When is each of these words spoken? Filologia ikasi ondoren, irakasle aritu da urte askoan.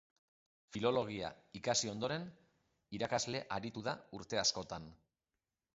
Filologia 0.75 1.29
ikasi 1.59 1.91
ondoren, 1.93 2.25
irakasle 3.01 3.45
aritu 3.59 3.87
da 3.91 3.95
urte 4.21 4.43
askoan. 4.47 4.91